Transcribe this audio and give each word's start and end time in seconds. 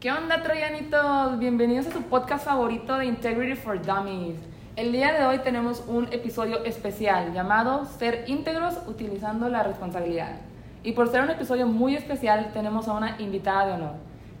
¿Qué 0.00 0.10
onda, 0.10 0.42
Troyanitos? 0.42 1.38
Bienvenidos 1.38 1.88
a 1.88 1.92
su 1.92 2.00
podcast 2.04 2.46
favorito 2.46 2.96
de 2.96 3.04
Integrity 3.04 3.54
for 3.54 3.82
Dummies. 3.84 4.38
El 4.74 4.92
día 4.92 5.12
de 5.12 5.26
hoy 5.26 5.40
tenemos 5.40 5.84
un 5.86 6.10
episodio 6.10 6.64
especial 6.64 7.34
llamado 7.34 7.84
Ser 7.84 8.24
íntegros 8.26 8.78
utilizando 8.86 9.50
la 9.50 9.62
responsabilidad. 9.62 10.36
Y 10.82 10.92
por 10.92 11.10
ser 11.10 11.22
un 11.22 11.28
episodio 11.28 11.66
muy 11.66 11.96
especial, 11.96 12.50
tenemos 12.54 12.88
a 12.88 12.94
una 12.94 13.20
invitada 13.20 13.66
de 13.66 13.72
honor, 13.74 13.92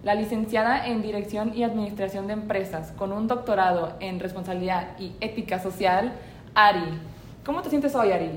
la 0.02 0.14
licenciada 0.14 0.86
en 0.86 1.02
Dirección 1.02 1.52
y 1.54 1.62
Administración 1.62 2.26
de 2.26 2.32
Empresas, 2.32 2.92
con 2.92 3.12
un 3.12 3.28
doctorado 3.28 3.96
en 4.00 4.18
Responsabilidad 4.18 4.98
y 4.98 5.12
Ética 5.20 5.58
Social, 5.58 6.14
Ari. 6.54 6.98
¿Cómo 7.44 7.60
te 7.60 7.68
sientes 7.68 7.94
hoy, 7.94 8.12
Ari? 8.12 8.30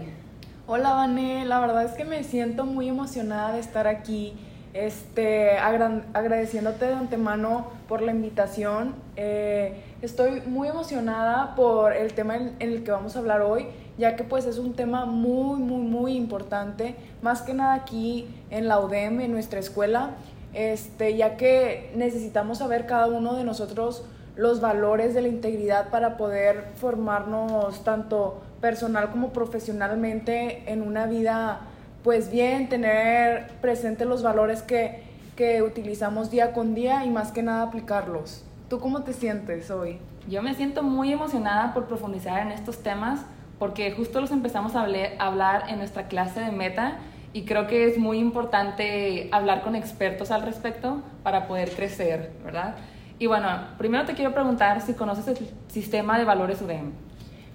Hola, 0.68 0.92
Vané. 0.92 1.46
La 1.46 1.62
verdad 1.62 1.86
es 1.86 1.94
que 1.94 2.04
me 2.04 2.26
siento 2.26 2.66
muy 2.66 2.90
emocionada 2.90 3.54
de 3.54 3.62
estar 3.62 3.88
aquí. 3.88 4.34
Este, 4.74 5.60
agradeciéndote 5.60 6.86
de 6.88 6.94
antemano 6.94 7.68
por 7.88 8.02
la 8.02 8.12
invitación. 8.12 8.96
Eh, 9.16 9.84
estoy 10.02 10.42
muy 10.42 10.68
emocionada 10.68 11.54
por 11.56 11.94
el 11.94 12.14
tema 12.14 12.38
en, 12.38 12.56
el 12.60 12.84
que 12.84 12.90
vamos 12.90 13.16
a 13.16 13.20
hablar 13.20 13.42
hoy, 13.42 13.68
ya 14.00 14.16
que 14.16 14.24
pues 14.24 14.46
es 14.48 14.58
un 14.58 14.74
tema 14.74 15.06
muy, 15.06 15.60
muy, 15.60 15.84
muy 15.84 16.14
importante, 16.16 16.96
más 17.22 17.44
que 17.44 17.54
nada 17.54 17.76
aquí 17.76 18.28
en 18.50 18.68
la 18.68 18.80
UDEM, 18.80 19.22
en 19.22 19.32
nuestra 19.32 19.60
escuela, 19.60 20.16
este, 20.54 21.16
ya 21.16 21.38
que 21.38 21.92
necesitamos 21.96 22.58
saber 22.58 22.88
cada 22.88 23.06
uno 23.06 23.36
de 23.36 23.44
nosotros 23.44 24.04
los 24.36 24.60
valores 24.60 25.14
de 25.14 25.22
la 25.22 25.28
integridad 25.28 25.92
para 25.92 26.18
poder 26.18 26.72
formarnos 26.78 27.84
tanto 27.84 28.42
personal 28.60 29.12
como 29.12 29.34
profesionalmente 29.34 30.64
en 30.72 30.82
una 30.82 31.06
vida 31.06 31.68
pues 32.04 32.30
bien, 32.30 32.70
tener 32.70 33.48
presente 33.62 34.06
los 34.06 34.24
valores 34.24 34.62
que, 34.62 35.04
que 35.36 35.62
utilizamos 35.62 36.30
día 36.30 36.52
con 36.54 36.76
día 36.76 37.06
y 37.06 37.10
más 37.10 37.32
que 37.32 37.44
nada 37.44 37.64
aplicarlos. 37.64 38.44
¿Tú 38.70 38.80
cómo 38.80 39.04
te 39.04 39.14
sientes 39.14 39.72
hoy? 39.72 40.00
Yo 40.28 40.42
me 40.42 40.54
siento 40.54 40.84
muy 40.84 41.14
emocionada 41.14 41.74
por 41.74 41.86
profundizar 41.86 42.42
en 42.42 42.52
estos 42.52 42.84
temas 42.84 43.22
porque 43.60 43.92
justo 43.92 44.20
los 44.20 44.32
empezamos 44.32 44.76
a 44.76 44.86
hablar 45.20 45.64
en 45.70 45.78
nuestra 45.78 46.08
clase 46.08 46.42
de 46.42 46.52
meta 46.52 46.98
y 47.34 47.46
creo 47.46 47.68
que 47.68 47.88
es 47.88 47.98
muy 47.98 48.20
importante 48.20 49.30
hablar 49.32 49.62
con 49.62 49.76
expertos 49.76 50.32
al 50.32 50.44
respecto 50.44 51.02
para 51.24 51.48
poder 51.48 51.72
crecer, 51.72 52.32
¿verdad? 52.44 52.76
Y 53.20 53.28
bueno, 53.28 53.48
primero 53.78 54.06
te 54.06 54.14
quiero 54.14 54.34
preguntar 54.34 54.82
si 54.82 54.94
conoces 54.94 55.28
el 55.28 55.50
sistema 55.68 56.18
de 56.18 56.26
valores 56.26 56.62
UDEM. 56.62 56.92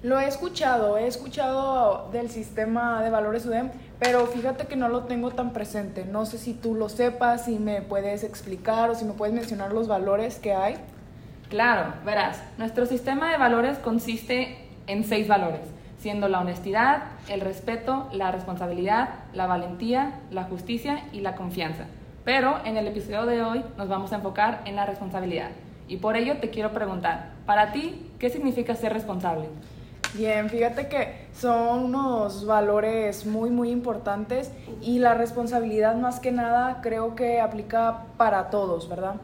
Lo 0.00 0.20
he 0.20 0.28
escuchado, 0.28 0.96
he 0.96 1.08
escuchado 1.08 2.08
del 2.12 2.30
sistema 2.30 3.02
de 3.02 3.10
valores 3.10 3.44
UDEM, 3.46 3.70
pero 3.98 4.26
fíjate 4.26 4.68
que 4.68 4.76
no 4.76 4.88
lo 4.88 5.04
tengo 5.04 5.32
tan 5.32 5.52
presente. 5.52 6.04
No 6.04 6.24
sé 6.24 6.38
si 6.38 6.54
tú 6.54 6.76
lo 6.76 6.88
sepas, 6.88 7.46
si 7.46 7.58
me 7.58 7.82
puedes 7.82 8.22
explicar 8.22 8.90
o 8.90 8.94
si 8.94 9.04
me 9.04 9.14
puedes 9.14 9.34
mencionar 9.34 9.72
los 9.72 9.88
valores 9.88 10.38
que 10.38 10.54
hay. 10.54 10.76
Claro, 11.48 11.94
verás, 12.04 12.40
nuestro 12.58 12.86
sistema 12.86 13.32
de 13.32 13.38
valores 13.38 13.78
consiste 13.78 14.68
en 14.86 15.02
seis 15.02 15.26
valores, 15.26 15.62
siendo 15.98 16.28
la 16.28 16.42
honestidad, 16.42 17.02
el 17.28 17.40
respeto, 17.40 18.08
la 18.12 18.30
responsabilidad, 18.30 19.08
la 19.32 19.46
valentía, 19.46 20.20
la 20.30 20.44
justicia 20.44 21.02
y 21.12 21.22
la 21.22 21.34
confianza. 21.34 21.86
Pero 22.24 22.60
en 22.64 22.76
el 22.76 22.86
episodio 22.86 23.26
de 23.26 23.42
hoy 23.42 23.64
nos 23.76 23.88
vamos 23.88 24.12
a 24.12 24.16
enfocar 24.16 24.60
en 24.64 24.76
la 24.76 24.86
responsabilidad. 24.86 25.50
Y 25.88 25.96
por 25.96 26.16
ello 26.16 26.36
te 26.36 26.50
quiero 26.50 26.70
preguntar, 26.70 27.30
para 27.46 27.72
ti, 27.72 28.12
¿qué 28.20 28.30
significa 28.30 28.76
ser 28.76 28.92
responsable? 28.92 29.48
Bien, 30.14 30.48
fíjate 30.48 30.88
que 30.88 31.26
son 31.38 31.84
unos 31.84 32.46
valores 32.46 33.26
muy, 33.26 33.50
muy 33.50 33.70
importantes 33.70 34.50
y 34.80 35.00
la 35.00 35.12
responsabilidad 35.14 35.96
más 35.96 36.18
que 36.18 36.32
nada 36.32 36.80
creo 36.82 37.14
que 37.14 37.40
aplica 37.40 38.04
para 38.16 38.48
todos, 38.48 38.88
¿verdad? 38.88 39.16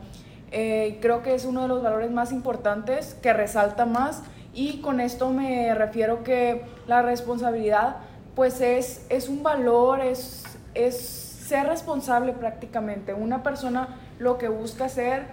Eh, 0.52 0.98
creo 1.00 1.22
que 1.22 1.34
es 1.34 1.46
uno 1.46 1.62
de 1.62 1.68
los 1.68 1.82
valores 1.82 2.10
más 2.10 2.32
importantes 2.32 3.14
que 3.22 3.32
resalta 3.32 3.86
más 3.86 4.22
y 4.52 4.82
con 4.82 5.00
esto 5.00 5.30
me 5.30 5.74
refiero 5.74 6.22
que 6.22 6.64
la 6.86 7.00
responsabilidad 7.00 7.96
pues 8.36 8.60
es, 8.60 9.06
es 9.08 9.28
un 9.28 9.42
valor, 9.42 10.00
es, 10.00 10.44
es 10.74 10.98
ser 10.98 11.66
responsable 11.66 12.34
prácticamente. 12.34 13.14
Una 13.14 13.42
persona 13.42 13.96
lo 14.18 14.36
que 14.36 14.48
busca 14.48 14.84
hacer, 14.84 15.24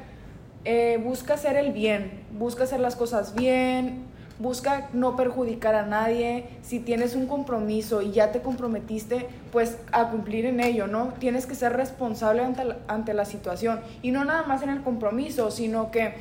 eh, 0.64 1.00
busca 1.04 1.34
hacer 1.34 1.58
el 1.58 1.74
bien, 1.74 2.24
busca 2.32 2.64
hacer 2.64 2.80
las 2.80 2.96
cosas 2.96 3.36
bien, 3.36 4.06
busca 4.42 4.90
no 4.94 5.16
perjudicar 5.16 5.76
a 5.76 5.86
nadie, 5.86 6.46
si 6.62 6.80
tienes 6.80 7.16
un 7.16 7.28
compromiso 7.28 8.02
y 8.02 8.12
ya 8.12 8.32
te 8.32 8.42
comprometiste, 8.42 9.28
pues 9.52 9.78
a 9.92 10.10
cumplir 10.10 10.46
en 10.46 10.60
ello, 10.60 10.88
¿no? 10.88 11.14
Tienes 11.20 11.46
que 11.46 11.56
ser 11.56 11.74
responsable 11.74 12.44
ante 12.44 12.66
la, 12.66 12.78
ante 12.88 13.14
la 13.14 13.26
situación. 13.26 13.82
Y 14.02 14.12
no 14.12 14.26
nada 14.26 14.44
más 14.44 14.64
en 14.64 14.70
el 14.70 14.82
compromiso, 14.82 15.52
sino 15.52 15.92
que 15.92 16.16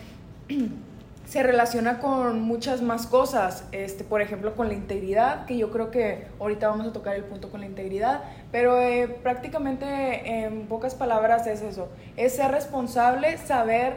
se 1.30 1.44
relaciona 1.44 2.00
con 2.00 2.42
muchas 2.42 2.82
más 2.82 3.06
cosas, 3.06 3.64
este, 3.70 4.02
por 4.02 4.20
ejemplo 4.20 4.56
con 4.56 4.66
la 4.66 4.74
integridad, 4.74 5.46
que 5.46 5.56
yo 5.56 5.70
creo 5.70 5.92
que 5.92 6.26
ahorita 6.40 6.68
vamos 6.68 6.88
a 6.88 6.92
tocar 6.92 7.14
el 7.14 7.22
punto 7.22 7.50
con 7.50 7.60
la 7.60 7.66
integridad, 7.66 8.22
pero 8.50 8.80
eh, 8.80 9.06
prácticamente 9.22 10.44
en 10.44 10.66
pocas 10.66 10.96
palabras 10.96 11.46
es 11.46 11.62
eso, 11.62 11.88
es 12.16 12.34
ser 12.34 12.50
responsable, 12.50 13.38
saber 13.38 13.94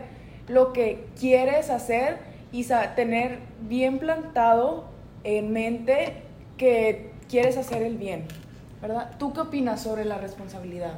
lo 0.48 0.74
que 0.74 1.08
quieres 1.20 1.72
hacer, 1.72 2.20
y 2.54 2.66
tener 2.96 3.40
bien 3.62 3.98
plantado 3.98 4.86
en 5.24 5.52
mente 5.52 6.22
que 6.56 7.12
quieres 7.28 7.58
hacer 7.58 7.82
el 7.82 7.98
bien, 7.98 8.26
¿verdad? 8.80 9.10
¿Tú 9.18 9.34
qué 9.34 9.42
opinas 9.42 9.82
sobre 9.82 10.06
la 10.06 10.20
responsabilidad? 10.20 10.94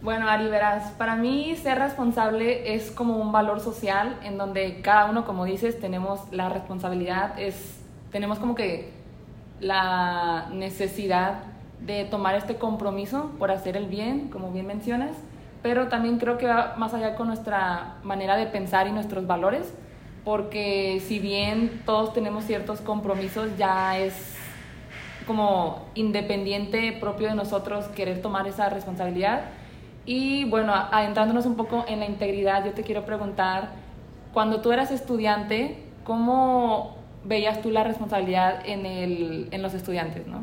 Bueno, 0.00 0.28
Ari, 0.28 0.48
verás, 0.48 0.92
para 0.92 1.14
mí 1.14 1.54
ser 1.56 1.78
responsable 1.78 2.74
es 2.74 2.90
como 2.90 3.18
un 3.18 3.32
valor 3.32 3.60
social 3.60 4.18
en 4.24 4.38
donde 4.38 4.80
cada 4.80 5.10
uno, 5.10 5.26
como 5.26 5.44
dices, 5.44 5.78
tenemos 5.78 6.20
la 6.32 6.48
responsabilidad, 6.48 7.38
es, 7.38 7.78
tenemos 8.10 8.38
como 8.38 8.54
que 8.54 8.90
la 9.60 10.48
necesidad 10.52 11.40
de 11.84 12.06
tomar 12.06 12.34
este 12.34 12.56
compromiso 12.56 13.32
por 13.38 13.50
hacer 13.50 13.76
el 13.76 13.88
bien, 13.88 14.30
como 14.30 14.52
bien 14.52 14.66
mencionas, 14.66 15.10
pero 15.62 15.88
también 15.88 16.18
creo 16.18 16.38
que 16.38 16.46
va 16.46 16.76
más 16.78 16.94
allá 16.94 17.14
con 17.14 17.26
nuestra 17.26 17.96
manera 18.04 18.36
de 18.36 18.46
pensar 18.46 18.86
y 18.86 18.92
nuestros 18.92 19.26
valores 19.26 19.74
porque 20.28 21.00
si 21.08 21.20
bien 21.20 21.80
todos 21.86 22.12
tenemos 22.12 22.44
ciertos 22.44 22.82
compromisos, 22.82 23.48
ya 23.56 23.96
es 23.96 24.36
como 25.26 25.86
independiente 25.94 26.92
propio 26.92 27.28
de 27.28 27.34
nosotros 27.34 27.86
querer 27.86 28.20
tomar 28.20 28.46
esa 28.46 28.68
responsabilidad. 28.68 29.44
Y 30.04 30.44
bueno, 30.44 30.74
adentrándonos 30.74 31.46
un 31.46 31.56
poco 31.56 31.82
en 31.88 32.00
la 32.00 32.04
integridad, 32.04 32.62
yo 32.62 32.72
te 32.72 32.82
quiero 32.82 33.06
preguntar, 33.06 33.70
cuando 34.34 34.60
tú 34.60 34.70
eras 34.70 34.90
estudiante, 34.90 35.78
¿cómo 36.04 36.96
veías 37.24 37.62
tú 37.62 37.70
la 37.70 37.82
responsabilidad 37.82 38.60
en, 38.66 38.84
el, 38.84 39.48
en 39.50 39.62
los 39.62 39.72
estudiantes, 39.72 40.26
no? 40.26 40.42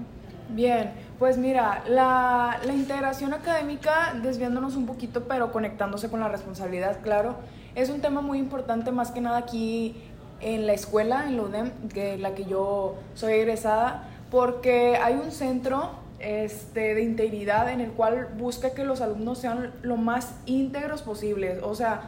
Bien, 0.49 0.93
pues 1.19 1.37
mira, 1.37 1.83
la, 1.87 2.59
la 2.65 2.73
integración 2.73 3.33
académica, 3.33 4.13
desviándonos 4.21 4.75
un 4.75 4.85
poquito, 4.85 5.23
pero 5.27 5.51
conectándose 5.51 6.09
con 6.09 6.19
la 6.19 6.27
responsabilidad, 6.27 6.99
claro, 7.01 7.35
es 7.75 7.89
un 7.89 8.01
tema 8.01 8.21
muy 8.21 8.39
importante 8.39 8.91
más 8.91 9.11
que 9.11 9.21
nada 9.21 9.37
aquí 9.37 9.95
en 10.41 10.67
la 10.67 10.73
escuela, 10.73 11.25
en 11.27 11.37
la 11.37 11.43
UDEM, 11.43 11.71
de 11.93 12.17
la 12.17 12.35
que 12.35 12.45
yo 12.45 12.95
soy 13.15 13.33
egresada, 13.33 14.09
porque 14.31 14.97
hay 14.97 15.15
un 15.15 15.31
centro 15.31 15.91
este, 16.19 16.95
de 16.95 17.03
integridad 17.03 17.69
en 17.69 17.81
el 17.81 17.91
cual 17.91 18.29
busca 18.37 18.71
que 18.71 18.83
los 18.83 19.01
alumnos 19.01 19.39
sean 19.39 19.73
lo 19.81 19.97
más 19.97 20.33
íntegros 20.45 21.01
posibles. 21.01 21.61
O 21.63 21.75
sea, 21.75 22.01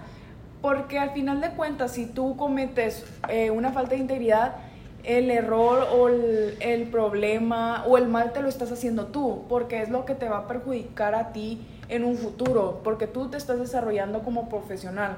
porque 0.62 1.00
al 1.00 1.12
final 1.12 1.42
de 1.42 1.52
cuentas, 1.52 1.92
si 1.92 2.06
tú 2.06 2.36
cometes 2.36 3.06
eh, 3.30 3.52
una 3.52 3.72
falta 3.72 3.92
de 3.92 4.02
integridad, 4.02 4.56
el 5.04 5.32
error 5.32 5.88
o 5.94 6.10
el, 6.10 6.90
problema 6.92 7.86
o 7.86 7.98
el 7.98 8.08
mal 8.08 8.34
te 8.34 8.42
lo 8.42 8.50
estás 8.50 8.72
haciendo 8.72 9.08
tú, 9.08 9.46
porque 9.48 9.82
es 9.82 9.90
lo 9.90 10.06
que 10.06 10.16
te 10.16 10.28
va 10.28 10.40
a 10.40 10.48
perjudicar 10.48 11.16
a 11.16 11.32
ti 11.32 11.66
en 11.90 12.04
un 12.04 12.18
futuro, 12.18 12.82
porque 12.84 13.08
tú 13.08 13.30
te 13.30 13.38
estás 13.38 13.60
desarrollando 13.60 14.24
como 14.24 14.50
profesional. 14.50 15.16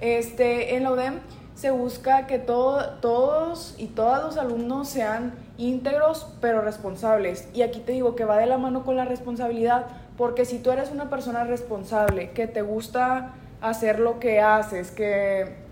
Este, 0.00 0.76
en 0.76 0.84
la 0.84 0.92
UDEM 0.92 1.20
se 1.54 1.70
busca 1.70 2.26
que 2.26 2.38
todos 2.38 3.74
y 3.78 3.86
todos 3.88 4.22
los 4.22 4.36
alumnos 4.36 4.88
sean 4.88 5.34
íntegros 5.58 6.28
pero 6.40 6.60
responsables. 6.60 7.48
Y 7.54 7.62
aquí 7.62 7.80
te 7.80 7.92
digo 7.92 8.14
que 8.14 8.24
va 8.24 8.36
de 8.36 8.46
la 8.46 8.58
mano 8.58 8.84
con 8.84 8.96
la 8.96 9.04
responsabilidad, 9.04 9.86
porque 10.16 10.44
si 10.44 10.58
tú 10.58 10.70
eres 10.70 10.90
una 10.90 11.10
persona 11.10 11.44
responsable, 11.44 12.30
que 12.30 12.46
te 12.46 12.62
gusta 12.62 13.34
hacer 13.60 14.00
lo 14.00 14.18
que 14.18 14.40
haces, 14.40 14.90
que, 14.90 15.65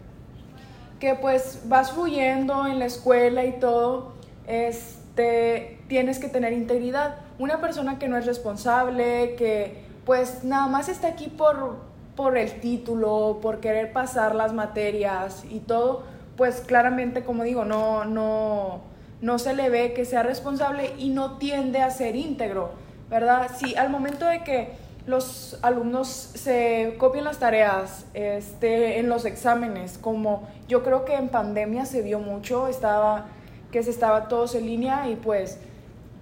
que 1.00 1.14
pues 1.14 1.60
vas 1.66 1.92
fluyendo 1.92 2.66
en 2.66 2.78
la 2.78 2.86
escuela 2.86 3.44
y 3.44 3.52
todo, 3.58 4.12
este, 4.46 5.78
tienes 5.88 6.18
que 6.18 6.28
tener 6.28 6.52
integridad. 6.52 7.16
Una 7.38 7.60
persona 7.60 7.98
que 7.98 8.08
no 8.08 8.16
es 8.16 8.26
responsable, 8.26 9.34
que 9.36 9.84
pues 10.04 10.44
nada 10.44 10.66
más 10.66 10.88
está 10.88 11.08
aquí 11.08 11.28
por 11.28 11.94
por 12.16 12.36
el 12.36 12.60
título, 12.60 13.38
por 13.42 13.60
querer 13.60 13.92
pasar 13.92 14.34
las 14.34 14.52
materias 14.52 15.44
y 15.50 15.60
todo, 15.60 16.04
pues 16.36 16.60
claramente, 16.60 17.24
como 17.24 17.42
digo, 17.42 17.64
no, 17.64 18.04
no, 18.04 18.82
no 19.20 19.38
se 19.38 19.54
le 19.54 19.68
ve 19.68 19.92
que 19.92 20.04
sea 20.04 20.22
responsable 20.22 20.92
y 20.98 21.10
no 21.10 21.38
tiende 21.38 21.80
a 21.80 21.90
ser 21.90 22.16
íntegro, 22.16 22.70
¿verdad? 23.10 23.50
Si 23.56 23.74
al 23.76 23.90
momento 23.90 24.26
de 24.26 24.44
que 24.44 24.72
los 25.06 25.58
alumnos 25.62 26.08
se 26.08 26.94
copian 26.98 27.24
las 27.24 27.38
tareas 27.38 28.06
este, 28.14 28.98
en 28.98 29.08
los 29.08 29.26
exámenes, 29.26 29.98
como 29.98 30.48
yo 30.66 30.82
creo 30.82 31.04
que 31.04 31.14
en 31.14 31.28
pandemia 31.28 31.84
se 31.84 32.00
vio 32.00 32.20
mucho, 32.20 32.68
estaba, 32.68 33.26
que 33.70 33.82
se 33.82 33.90
estaba 33.90 34.28
todos 34.28 34.54
en 34.54 34.66
línea 34.66 35.08
y 35.10 35.16
pues 35.16 35.58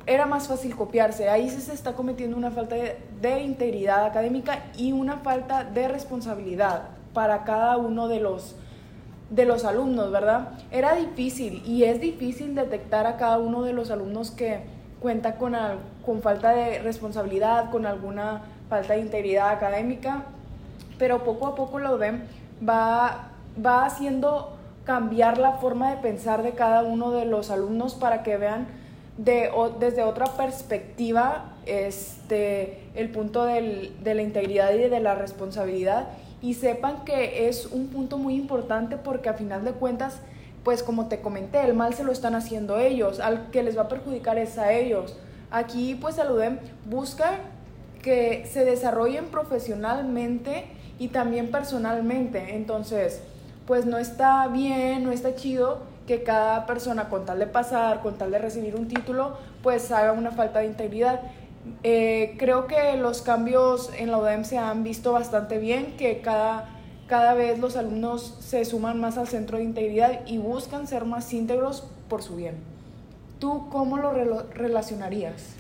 era 0.07 0.27
más 0.27 0.49
fácil 0.49 0.75
copiarse. 0.75 1.29
Ahí 1.29 1.49
se 1.49 1.73
está 1.73 1.93
cometiendo 1.93 2.37
una 2.37 2.51
falta 2.51 2.75
de, 2.75 2.97
de, 3.21 3.41
integridad 3.43 4.05
académica 4.05 4.65
y 4.77 4.91
una 4.91 5.19
falta 5.19 5.63
de 5.63 5.87
responsabilidad 5.87 6.89
para 7.13 7.45
cada 7.45 7.77
uno 7.77 8.09
de 8.09 8.19
los, 8.19 8.57
de 9.31 9.45
los 9.45 9.65
alumnos, 9.65 10.11
¿verdad? 10.11 10.59
Era 10.73 10.97
difícil 10.97 11.63
y 11.65 11.85
es 11.85 12.01
difícil 12.01 12.57
detectar 12.57 13.07
a 13.07 13.17
cada 13.17 13.39
uno 13.39 13.63
de 13.63 13.75
los 13.75 13.93
alumnos 13.93 14.33
que 14.33 14.61
cuenta 14.99 15.37
con, 15.37 15.55
con 16.05 16.23
falta 16.23 16.51
de 16.51 16.81
responsabilidad, 16.81 17.71
con 17.71 17.87
alguna 17.87 18.43
falta 18.73 18.95
de 18.95 19.01
integridad 19.01 19.51
académica, 19.51 20.23
pero 20.99 21.25
poco 21.25 21.47
a 21.47 21.55
poco 21.55 21.79
la 21.79 21.93
UDEM 21.93 22.23
va, 22.67 23.29
va 23.63 23.85
haciendo 23.85 24.57
cambiar 24.85 25.37
la 25.37 25.53
forma 25.59 25.91
de 25.91 25.99
pensar 25.99 26.43
de 26.43 26.53
cada 26.53 26.83
uno 26.83 27.11
de 27.11 27.27
los 27.27 27.51
alumnos 27.51 27.95
para 27.95 28.23
que 28.23 28.39
vean 28.39 28.67
de, 29.19 29.51
desde 29.79 30.05
otra 30.05 30.25
perspectiva 30.25 31.53
este, 31.67 32.89
el 32.95 33.11
punto 33.11 33.45
del, 33.45 33.95
de 34.03 34.15
la 34.15 34.23
integridad 34.23 34.73
y 34.73 34.89
de 34.89 35.01
la 35.01 35.17
responsabilidad 35.17 36.09
y 36.41 36.55
sepan 36.55 37.05
que 37.05 37.51
es 37.51 37.67
un 37.67 37.89
punto 37.89 38.17
muy 38.17 38.37
importante 38.37 38.97
porque 38.97 39.29
a 39.29 39.35
final 39.35 39.67
de 39.67 39.73
cuentas, 39.73 40.17
pues 40.65 40.83
como 40.83 41.09
te 41.09 41.21
comenté, 41.21 41.61
el 41.63 41.75
mal 41.75 41.93
se 41.93 42.05
lo 42.05 42.11
están 42.11 42.35
haciendo 42.35 42.79
ellos, 42.79 43.21
al 43.21 43.51
que 43.51 43.63
les 43.63 43.77
va 43.77 43.83
a 43.83 43.89
perjudicar 43.89 44.39
es 44.39 44.57
a 44.57 44.73
ellos. 44.73 45.15
Aquí 45.51 45.95
pues 45.95 46.17
el 46.17 46.31
UDEM 46.31 46.59
busca 46.87 47.41
que 48.03 48.47
se 48.51 48.65
desarrollen 48.65 49.27
profesionalmente 49.27 50.65
y 50.99 51.09
también 51.09 51.51
personalmente. 51.51 52.57
Entonces, 52.57 53.23
pues 53.67 53.87
no 53.87 53.99
está 53.99 54.49
bien, 54.49 55.05
no 55.05 55.13
está 55.13 55.35
chido 55.35 55.81
que 56.07 56.23
cada 56.25 56.67
persona 56.67 57.09
con 57.09 57.25
tal 57.25 57.39
de 57.39 57.47
pasar, 57.47 58.01
con 58.03 58.19
tal 58.19 58.33
de 58.33 58.39
recibir 58.39 58.75
un 58.77 58.89
título, 58.89 59.37
pues 59.63 59.91
haga 59.93 60.13
una 60.13 60.33
falta 60.33 60.59
de 60.59 60.67
integridad. 60.67 61.21
Eh, 61.85 62.35
creo 62.39 62.67
que 62.67 62.97
los 62.97 63.23
cambios 63.23 63.91
en 63.97 64.11
la 64.11 64.19
UDEM 64.19 64.45
se 64.45 64.59
han 64.59 64.83
visto 64.83 65.13
bastante 65.13 65.59
bien, 65.59 65.97
que 65.97 66.21
cada, 66.21 66.71
cada 67.07 67.35
vez 67.35 67.61
los 67.61 67.77
alumnos 67.77 68.37
se 68.41 68.65
suman 68.65 69.01
más 69.01 69.17
al 69.17 69.29
centro 69.29 69.59
de 69.59 69.65
integridad 69.65 70.27
y 70.27 70.39
buscan 70.39 70.89
ser 70.89 71.05
más 71.05 71.33
íntegros 71.33 71.85
por 72.09 72.23
su 72.23 72.35
bien. 72.35 72.57
¿Tú 73.39 73.69
cómo 73.71 73.97
lo 73.97 74.13
relacionarías? 74.55 75.55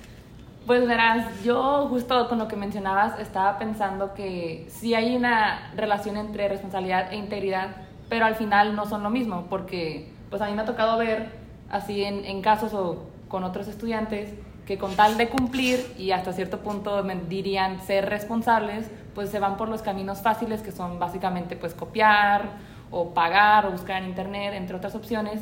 Pues 0.66 0.86
verás, 0.86 1.42
yo 1.42 1.88
justo 1.88 2.28
con 2.28 2.38
lo 2.38 2.46
que 2.46 2.54
mencionabas 2.54 3.18
estaba 3.18 3.58
pensando 3.58 4.14
que 4.14 4.66
sí 4.68 4.94
hay 4.94 5.16
una 5.16 5.72
relación 5.74 6.16
entre 6.16 6.48
responsabilidad 6.48 7.12
e 7.12 7.16
integridad, 7.16 7.70
pero 8.08 8.26
al 8.26 8.36
final 8.36 8.76
no 8.76 8.86
son 8.86 9.02
lo 9.02 9.10
mismo, 9.10 9.46
porque 9.50 10.12
pues 10.30 10.40
a 10.40 10.46
mí 10.46 10.52
me 10.54 10.62
ha 10.62 10.64
tocado 10.64 10.98
ver 10.98 11.30
así 11.68 12.04
en, 12.04 12.24
en 12.24 12.42
casos 12.42 12.74
o 12.74 13.08
con 13.28 13.42
otros 13.42 13.66
estudiantes 13.66 14.34
que 14.66 14.78
con 14.78 14.94
tal 14.94 15.18
de 15.18 15.28
cumplir 15.28 15.84
y 15.98 16.12
hasta 16.12 16.32
cierto 16.32 16.60
punto 16.60 17.02
dirían 17.28 17.80
ser 17.80 18.08
responsables, 18.08 18.88
pues 19.16 19.30
se 19.30 19.40
van 19.40 19.56
por 19.56 19.68
los 19.68 19.82
caminos 19.82 20.22
fáciles 20.22 20.62
que 20.62 20.70
son 20.70 21.00
básicamente 21.00 21.56
pues 21.56 21.74
copiar 21.74 22.50
o 22.92 23.08
pagar 23.10 23.66
o 23.66 23.72
buscar 23.72 24.00
en 24.02 24.10
internet, 24.10 24.54
entre 24.54 24.76
otras 24.76 24.94
opciones, 24.94 25.40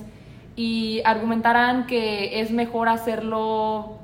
y 0.57 1.03
argumentarán 1.05 1.87
que 1.87 2.41
es 2.41 2.51
mejor 2.51 2.89
hacerlo 2.89 3.99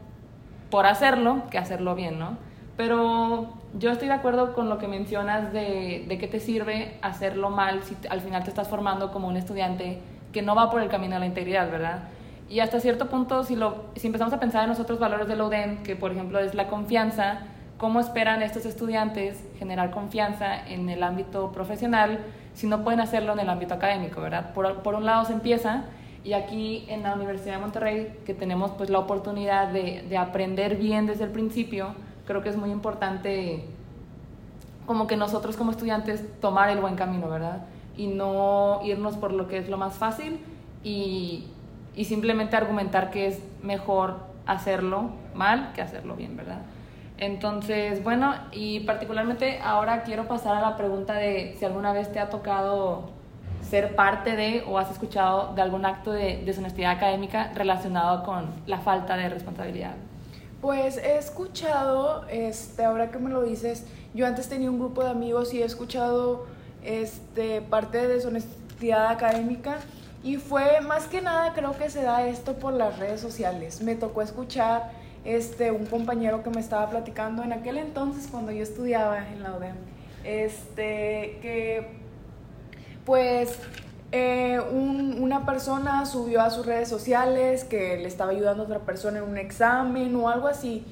por 0.71 0.87
hacerlo 0.87 1.43
que 1.51 1.59
hacerlo 1.59 1.95
bien, 1.95 2.19
¿no? 2.19 2.39
Pero 2.77 3.49
yo 3.79 3.91
estoy 3.91 4.09
de 4.09 4.15
acuerdo 4.15 4.53
con 4.53 4.69
lo 4.69 4.79
que 4.79 4.89
mencionas 4.89 5.53
de, 5.53 6.05
de 6.09 6.19
qué 6.19 6.29
te 6.29 6.41
sirve 6.41 6.99
hacerlo 7.03 7.51
mal 7.51 7.83
si 7.83 7.97
al 8.11 8.21
final 8.21 8.45
te 8.45 8.51
estás 8.51 8.69
formando 8.69 9.13
como 9.13 9.29
un 9.29 9.37
estudiante 9.37 10.01
que 10.33 10.43
no 10.43 10.55
va 10.55 10.71
por 10.71 10.83
el 10.83 10.89
camino 10.89 11.15
de 11.15 11.21
la 11.21 11.27
integridad, 11.27 11.71
¿verdad? 11.71 12.09
Y 12.49 12.61
hasta 12.61 12.79
cierto 12.79 13.09
punto, 13.09 13.43
si, 13.43 13.57
lo, 13.57 13.87
si 13.97 14.07
empezamos 14.07 14.33
a 14.33 14.39
pensar 14.39 14.63
en 14.63 14.69
los 14.69 14.79
otros 14.79 14.99
valores 14.99 15.27
del 15.27 15.41
ODEM, 15.41 15.83
que 15.83 15.97
por 15.97 16.13
ejemplo 16.13 16.39
es 16.39 16.55
la 16.55 16.69
confianza, 16.69 17.41
¿cómo 17.77 17.99
esperan 17.99 18.43
estos 18.43 18.67
estudiantes 18.67 19.43
generar 19.59 19.91
confianza 19.91 20.67
en 20.69 20.89
el 20.89 21.03
ámbito 21.03 21.51
profesional 21.53 22.21
si 22.55 22.67
no 22.67 22.85
pueden 22.85 23.01
hacerlo 23.01 23.33
en 23.33 23.41
el 23.41 23.49
ámbito 23.49 23.75
académico, 23.75 24.21
¿verdad? 24.21 24.53
Por, 24.53 24.83
por 24.83 24.95
un 24.95 25.05
lado 25.05 25.25
se 25.25 25.33
empieza 25.33 25.85
y 26.27 26.33
aquí 26.33 26.85
en 26.89 27.05
la 27.05 27.15
Universidad 27.15 27.55
de 27.55 27.61
Monterrey, 27.61 28.19
que 28.27 28.35
tenemos 28.35 28.73
pues 28.73 28.91
la 28.91 28.99
oportunidad 28.99 29.69
de, 29.69 30.05
de, 30.09 30.17
aprender 30.17 30.77
bien 30.77 31.07
desde 31.07 31.23
el 31.23 31.31
principio, 31.31 31.95
creo 32.27 32.43
que 32.43 32.49
es 32.49 32.57
muy 32.57 32.71
importante 32.71 33.65
como 34.87 35.07
que 35.07 35.17
nosotros 35.17 35.57
como 35.57 35.71
estudiantes 35.71 36.25
tomar 36.41 36.69
el 36.71 36.81
buen 36.81 36.97
camino, 36.97 37.29
¿verdad? 37.29 37.67
Y 37.97 38.09
no 38.09 38.81
irnos 38.83 39.17
por 39.17 39.33
lo 39.33 39.47
que 39.47 39.59
es 39.59 39.69
lo 39.69 39.79
más 39.79 39.95
fácil 39.95 40.41
y, 40.83 41.47
y 41.95 42.05
simplemente 42.07 42.57
argumentar 42.57 43.11
que 43.11 43.29
es 43.29 43.41
mejor 43.63 44.17
hacerlo 44.47 45.11
mal 45.33 45.73
que 45.75 45.83
hacerlo 45.83 46.17
bien, 46.17 46.37
¿verdad? 46.37 46.63
Entonces, 47.19 48.03
bueno, 48.03 48.35
y 48.51 48.81
particularmente 48.81 49.61
ahora 49.61 50.03
quiero 50.03 50.27
pasar 50.27 50.57
a 50.57 50.61
la 50.61 50.77
pregunta 50.77 51.15
de 51.15 51.55
si 51.57 51.65
alguna 51.65 51.93
vez 51.93 52.13
te 52.13 52.19
ha 52.19 52.31
tocado 52.31 53.16
ser 53.69 53.95
parte 53.95 54.37
de 54.37 54.65
o 54.67 54.79
has 54.79 54.91
escuchado 54.91 55.55
de 55.55 55.63
algún 55.63 55.85
acto 55.85 56.13
de 56.13 56.43
deshonestidad 56.45 56.93
académica 56.93 57.53
relacionado 57.55 58.25
con 58.25 58.47
la 58.67 58.79
falta 58.79 59.17
de 59.17 59.29
responsabilidad? 59.29 59.95
Pues 60.61 60.97
he 60.97 61.19
escuchado, 61.19 62.25
este, 62.29 62.85
ahora 62.85 63.11
que 63.11 63.19
me 63.19 63.31
lo 63.31 63.43
dices, 63.43 63.85
yo 64.15 64.27
antes 64.27 64.49
tenía 64.49 64.71
un 64.71 64.79
grupo 64.79 65.05
de 65.05 65.11
amigos 65.11 65.53
y 65.53 65.63
he 65.63 65.65
escuchado 65.65 66.47
este, 66.83 67.61
parte 67.61 67.99
de 67.99 68.09
deshonestidad 68.09 69.09
académica 69.09 69.79
y 70.23 70.37
fue 70.37 70.81
más 70.81 71.07
que 71.07 71.21
nada 71.21 71.53
creo 71.53 71.77
que 71.77 71.91
se 71.91 72.03
da 72.03 72.27
esto 72.27 72.55
por 72.55 72.73
las 72.73 72.99
redes 72.99 73.21
sociales. 73.21 73.81
Me 73.83 73.95
tocó 73.95 74.23
escuchar 74.23 74.91
este, 75.25 75.71
un 75.71 75.87
compañero 75.87 76.43
que 76.43 76.51
me 76.51 76.61
estaba 76.61 76.89
platicando 76.89 77.43
en 77.43 77.53
aquel 77.53 77.79
entonces 77.79 78.29
cuando 78.31 78.53
yo 78.53 78.63
estudiaba 78.63 79.29
en 79.29 79.43
la 79.43 79.57
UDEM, 79.57 79.77
este, 80.25 81.39
que 81.43 82.06
pues 83.07 83.59
eh, 84.13 84.61
una 84.61 85.47
persona 85.47 86.05
subió 86.05 86.43
a 86.43 86.51
sus 86.51 86.67
redes 86.67 86.89
sociales 86.89 87.65
que 87.65 87.97
le 87.97 88.09
estaba 88.09 88.33
ayudando 88.33 88.65
a 88.65 88.67
otra 88.67 88.81
persona 88.81 89.19
en 89.19 89.25
un 89.25 89.39
examen 89.39 90.15
o 90.17 90.29
algo 90.29 90.49
así, 90.49 90.85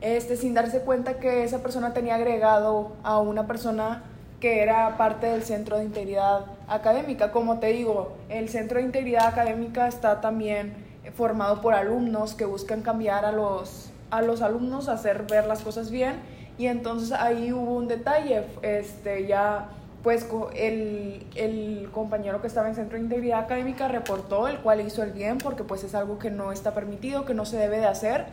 este, 0.00 0.36
sin 0.36 0.54
darse 0.54 0.80
cuenta 0.80 1.18
que 1.18 1.42
esa 1.42 1.62
persona 1.62 1.94
tenía 1.94 2.16
agregado 2.16 2.92
a 3.02 3.18
una 3.18 3.46
persona 3.46 4.04
que 4.40 4.62
era 4.62 4.98
parte 4.98 5.26
del 5.26 5.42
Centro 5.42 5.78
de 5.78 5.84
Integridad 5.84 6.44
Académica. 6.68 7.32
Como 7.32 7.58
te 7.58 7.68
digo, 7.68 8.12
el 8.28 8.50
Centro 8.50 8.78
de 8.78 8.84
Integridad 8.84 9.26
Académica 9.26 9.88
está 9.88 10.20
también 10.20 10.74
formado 11.14 11.62
por 11.62 11.72
alumnos 11.72 12.34
que 12.34 12.44
buscan 12.44 12.82
cambiar 12.82 13.24
a 13.24 13.32
los, 13.32 13.90
a 14.10 14.20
los 14.20 14.42
alumnos, 14.42 14.88
hacer 14.88 15.22
ver 15.22 15.46
las 15.46 15.62
cosas 15.62 15.90
bien. 15.90 16.16
Y 16.58 16.66
entonces 16.66 17.12
ahí 17.12 17.52
hubo 17.52 17.74
un 17.74 17.88
detalle, 17.88 18.44
este, 18.60 19.26
ya 19.26 19.68
pues 20.04 20.28
el, 20.54 21.26
el, 21.34 21.88
compañero 21.90 22.42
que 22.42 22.46
estaba 22.46 22.68
en 22.68 22.74
Centro 22.74 22.98
de 22.98 23.04
Integridad 23.04 23.40
Académica 23.40 23.88
reportó, 23.88 24.46
el 24.48 24.58
cual 24.58 24.82
hizo 24.82 25.02
el 25.02 25.12
bien, 25.12 25.38
porque 25.38 25.64
pues 25.64 25.82
es 25.82 25.94
algo 25.94 26.18
que 26.18 26.30
no 26.30 26.52
está 26.52 26.74
permitido, 26.74 27.24
que 27.24 27.32
no 27.32 27.46
se 27.46 27.56
debe 27.56 27.78
de 27.78 27.86
hacer. 27.86 28.26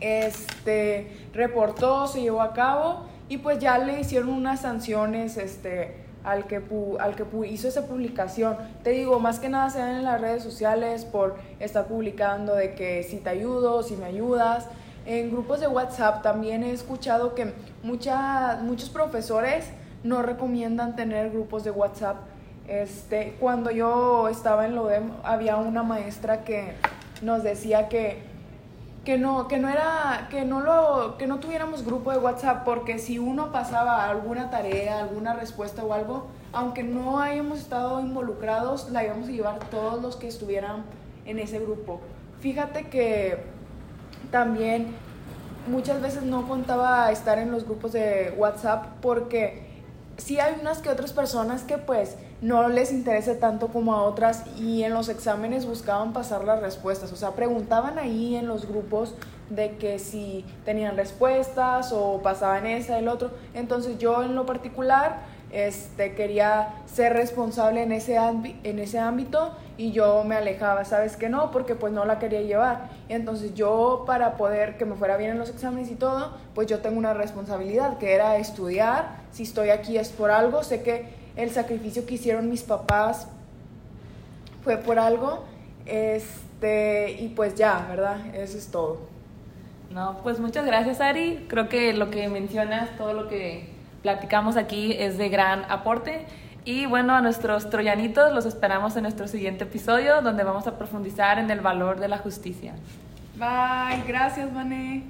Este, 0.00 1.28
reportó, 1.34 2.06
se 2.06 2.22
llevó 2.22 2.40
a 2.40 2.54
cabo 2.54 3.04
y 3.28 3.36
pues 3.36 3.58
ya 3.58 3.76
le 3.76 4.00
hicieron 4.00 4.30
unas 4.30 4.62
sanciones 4.62 5.36
este, 5.36 5.96
al 6.24 6.46
que, 6.46 6.62
al 6.98 7.14
que 7.14 7.26
hizo 7.46 7.68
esa 7.68 7.86
publicación. 7.86 8.56
Te 8.82 8.90
digo, 8.90 9.20
más 9.20 9.40
que 9.40 9.50
nada 9.50 9.68
se 9.68 9.80
dan 9.80 9.96
en 9.96 10.04
las 10.04 10.18
redes 10.18 10.42
sociales 10.42 11.04
por 11.04 11.36
estar 11.60 11.86
publicando 11.86 12.54
de 12.54 12.74
que 12.74 13.02
si 13.02 13.18
te 13.18 13.28
ayudo, 13.28 13.82
si 13.82 13.96
me 13.96 14.06
ayudas. 14.06 14.66
En 15.04 15.30
grupos 15.30 15.60
de 15.60 15.66
WhatsApp 15.66 16.22
también 16.22 16.64
he 16.64 16.70
escuchado 16.70 17.34
que 17.34 17.52
mucha, 17.82 18.60
muchos 18.62 18.88
profesores 18.88 19.66
no 20.04 20.22
recomiendan 20.22 20.94
tener 20.94 21.30
grupos 21.30 21.64
de 21.64 21.70
WhatsApp. 21.70 22.16
Este, 22.68 23.36
cuando 23.40 23.70
yo 23.70 24.28
estaba 24.28 24.64
en 24.66 24.74
LODEM 24.74 25.10
había 25.22 25.56
una 25.56 25.82
maestra 25.82 26.44
que 26.44 26.74
nos 27.20 27.42
decía 27.42 27.88
que, 27.88 28.22
que, 29.04 29.18
no, 29.18 29.48
que, 29.48 29.58
no 29.58 29.68
era, 29.68 30.28
que, 30.30 30.44
no 30.44 30.60
lo, 30.60 31.16
que 31.18 31.26
no 31.26 31.40
tuviéramos 31.40 31.84
grupo 31.84 32.12
de 32.12 32.18
WhatsApp 32.18 32.64
porque 32.64 32.98
si 32.98 33.18
uno 33.18 33.50
pasaba 33.52 34.08
alguna 34.08 34.50
tarea, 34.50 35.00
alguna 35.00 35.34
respuesta 35.34 35.84
o 35.84 35.92
algo, 35.92 36.26
aunque 36.52 36.82
no 36.82 37.20
hayamos 37.20 37.58
estado 37.58 38.00
involucrados, 38.00 38.90
la 38.90 39.04
íbamos 39.04 39.28
a 39.28 39.32
llevar 39.32 39.58
todos 39.70 40.00
los 40.00 40.16
que 40.16 40.28
estuvieran 40.28 40.84
en 41.26 41.38
ese 41.38 41.58
grupo. 41.58 42.00
Fíjate 42.40 42.88
que 42.88 43.42
también 44.30 44.94
muchas 45.66 46.00
veces 46.00 46.22
no 46.22 46.46
contaba 46.46 47.10
estar 47.10 47.38
en 47.38 47.50
los 47.50 47.64
grupos 47.64 47.92
de 47.92 48.34
WhatsApp 48.36 48.86
porque 49.00 49.73
sí 50.16 50.38
hay 50.38 50.56
unas 50.60 50.78
que 50.78 50.90
otras 50.90 51.12
personas 51.12 51.62
que 51.62 51.78
pues 51.78 52.16
no 52.40 52.68
les 52.68 52.92
interesa 52.92 53.38
tanto 53.38 53.68
como 53.68 53.94
a 53.94 54.02
otras 54.02 54.44
y 54.58 54.82
en 54.82 54.94
los 54.94 55.08
exámenes 55.08 55.66
buscaban 55.66 56.12
pasar 56.12 56.44
las 56.44 56.60
respuestas, 56.60 57.12
o 57.12 57.16
sea, 57.16 57.32
preguntaban 57.32 57.98
ahí 57.98 58.36
en 58.36 58.46
los 58.46 58.66
grupos 58.66 59.14
de 59.50 59.76
que 59.76 59.98
si 59.98 60.44
tenían 60.64 60.96
respuestas 60.96 61.92
o 61.92 62.20
pasaban 62.22 62.66
esa, 62.66 62.98
el 62.98 63.08
otro. 63.08 63.30
Entonces 63.52 63.98
yo 63.98 64.22
en 64.22 64.34
lo 64.34 64.46
particular 64.46 65.33
este, 65.54 66.14
quería 66.14 66.74
ser 66.86 67.12
responsable 67.12 67.82
en 67.82 67.92
ese, 67.92 68.16
en 68.16 68.78
ese 68.80 68.98
ámbito 68.98 69.52
y 69.78 69.92
yo 69.92 70.24
me 70.24 70.34
alejaba, 70.34 70.84
¿sabes 70.84 71.16
que 71.16 71.28
no? 71.28 71.52
Porque 71.52 71.76
pues 71.76 71.92
no 71.92 72.04
la 72.04 72.18
quería 72.18 72.42
llevar. 72.42 72.90
Entonces 73.08 73.54
yo 73.54 74.02
para 74.04 74.36
poder 74.36 74.76
que 74.76 74.84
me 74.84 74.96
fuera 74.96 75.16
bien 75.16 75.30
en 75.30 75.38
los 75.38 75.50
exámenes 75.50 75.92
y 75.92 75.94
todo, 75.94 76.36
pues 76.56 76.66
yo 76.66 76.80
tengo 76.80 76.98
una 76.98 77.14
responsabilidad 77.14 77.98
que 77.98 78.14
era 78.14 78.36
estudiar, 78.36 79.20
si 79.30 79.44
estoy 79.44 79.70
aquí 79.70 79.96
es 79.96 80.08
por 80.08 80.32
algo, 80.32 80.64
sé 80.64 80.82
que 80.82 81.06
el 81.36 81.50
sacrificio 81.50 82.04
que 82.04 82.14
hicieron 82.14 82.50
mis 82.50 82.64
papás 82.64 83.28
fue 84.64 84.76
por 84.76 84.98
algo, 84.98 85.44
este, 85.86 87.12
y 87.12 87.28
pues 87.28 87.54
ya, 87.54 87.86
¿verdad? 87.88 88.34
Eso 88.34 88.58
es 88.58 88.72
todo. 88.72 88.98
No, 89.92 90.18
pues 90.24 90.40
muchas 90.40 90.66
gracias 90.66 91.00
Ari, 91.00 91.46
creo 91.48 91.68
que 91.68 91.92
lo 91.92 92.10
que 92.10 92.28
mencionas, 92.28 92.96
todo 92.96 93.12
lo 93.12 93.28
que 93.28 93.73
platicamos 94.04 94.58
aquí 94.58 94.92
es 94.92 95.16
de 95.16 95.30
gran 95.30 95.64
aporte. 95.70 96.26
Y 96.66 96.84
bueno, 96.84 97.14
a 97.14 97.22
nuestros 97.22 97.70
troyanitos 97.70 98.34
los 98.34 98.44
esperamos 98.44 98.94
en 98.96 99.02
nuestro 99.04 99.26
siguiente 99.26 99.64
episodio 99.64 100.20
donde 100.20 100.44
vamos 100.44 100.66
a 100.66 100.76
profundizar 100.76 101.38
en 101.38 101.50
el 101.50 101.60
valor 101.60 101.98
de 101.98 102.08
la 102.08 102.18
justicia. 102.18 102.74
Bye, 103.38 104.04
gracias, 104.06 104.52
Mané. 104.52 105.04